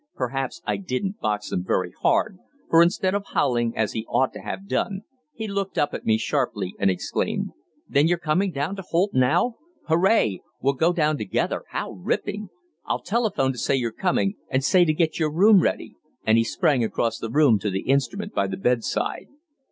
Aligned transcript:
Perhaps 0.15 0.63
I 0.65 0.77
didn't 0.77 1.19
box 1.19 1.51
them 1.51 1.63
very 1.63 1.91
hard, 2.01 2.39
for 2.71 2.81
instead 2.81 3.13
of 3.13 3.23
howling 3.35 3.77
as 3.77 3.91
he 3.91 4.03
ought 4.09 4.33
to 4.33 4.39
have 4.41 4.67
done, 4.67 5.01
he 5.31 5.47
looked 5.47 5.77
up 5.77 5.93
at 5.93 6.05
me 6.07 6.17
sharply 6.17 6.73
and 6.79 6.89
exclaimed: 6.89 7.51
"Then 7.87 8.07
you're 8.07 8.17
coming 8.17 8.49
down 8.51 8.75
to 8.77 8.81
Holt 8.81 9.13
now! 9.13 9.57
Hooray! 9.85 10.41
We'll 10.59 10.73
go 10.73 10.91
down 10.91 11.19
together 11.19 11.65
how 11.69 11.91
ripping! 11.91 12.49
I'll 12.83 13.03
telephone 13.03 13.51
to 13.51 13.59
say 13.59 13.75
you're 13.75 13.91
coming, 13.91 14.37
and 14.49 14.63
say 14.63 14.85
to 14.85 14.93
get 14.95 15.19
your 15.19 15.31
room 15.31 15.61
ready," 15.61 15.93
and 16.25 16.35
he 16.35 16.43
sprang 16.45 16.83
across 16.83 17.19
to 17.19 17.27
the 17.29 17.83
instrument 17.85 18.33
by 18.33 18.47
the 18.47 18.57
bedside. 18.57 19.27